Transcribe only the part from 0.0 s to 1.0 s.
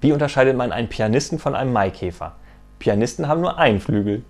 Wie unterscheidet man einen